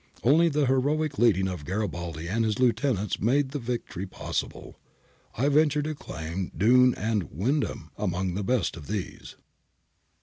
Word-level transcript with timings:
Only 0.23 0.49
the 0.49 0.65
heroic 0.65 1.19
leading 1.19 1.47
of 1.47 1.63
Garibaldi 1.63 2.27
and 2.27 2.43
his 2.43 2.57
Lieutenants 2.57 3.19
made 3.19 3.51
the 3.51 3.59
victory 3.59 4.07
possible. 4.07 4.79
I 5.37 5.47
venture 5.47 5.83
to 5.83 5.93
claim 5.93 6.51
Dunne 6.57 6.95
and 6.95 7.29
Wyndham 7.31 7.91
among 7.99 8.33
the 8.33 8.43
best 8.43 8.75
of 8.75 8.87
these.' 8.87 9.35